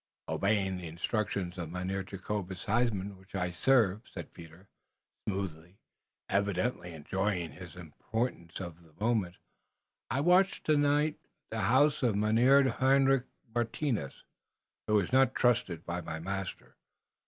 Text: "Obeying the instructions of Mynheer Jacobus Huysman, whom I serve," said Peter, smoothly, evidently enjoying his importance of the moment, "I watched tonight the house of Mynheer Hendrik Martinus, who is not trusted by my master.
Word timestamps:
"Obeying 0.27 0.77
the 0.77 0.87
instructions 0.87 1.59
of 1.59 1.69
Mynheer 1.71 2.01
Jacobus 2.01 2.65
Huysman, 2.65 3.11
whom 3.11 3.25
I 3.35 3.51
serve," 3.51 4.01
said 4.11 4.33
Peter, 4.33 4.67
smoothly, 5.27 5.77
evidently 6.27 6.91
enjoying 6.91 7.51
his 7.51 7.75
importance 7.75 8.59
of 8.59 8.81
the 8.81 8.93
moment, 8.99 9.35
"I 10.09 10.21
watched 10.21 10.63
tonight 10.65 11.19
the 11.51 11.61
house 11.61 12.01
of 12.01 12.15
Mynheer 12.15 12.63
Hendrik 12.67 13.25
Martinus, 13.53 14.23
who 14.87 14.99
is 14.99 15.11
not 15.13 15.35
trusted 15.35 15.85
by 15.85 16.01
my 16.01 16.19
master. 16.19 16.77